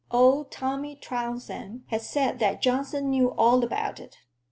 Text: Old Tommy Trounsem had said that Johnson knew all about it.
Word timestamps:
Old 0.09 0.49
Tommy 0.49 0.95
Trounsem 0.95 1.83
had 1.89 2.01
said 2.01 2.39
that 2.39 2.59
Johnson 2.59 3.11
knew 3.11 3.33
all 3.37 3.63
about 3.63 3.99
it. 3.99 4.17